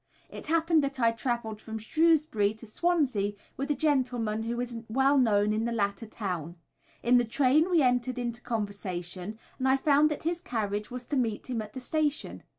[0.31, 5.15] It happened that I travelled from Shrewsbury to Swansea with a gentleman who is well
[5.15, 6.55] known in the latter town.
[7.03, 11.15] In the train we entered into conversation, and I found that his carriage was to
[11.15, 12.41] meet him at the station.